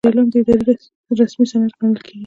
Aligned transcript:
استعلام 0.03 0.27
د 0.33 0.35
ادارې 0.41 0.73
رسمي 1.19 1.45
سند 1.51 1.71
ګڼل 1.79 1.97
کیږي. 2.05 2.17